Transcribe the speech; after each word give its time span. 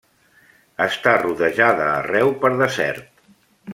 Està 0.85 1.13
rodejada 1.23 1.91
arreu 1.99 2.33
per 2.47 2.55
desert. 2.63 3.13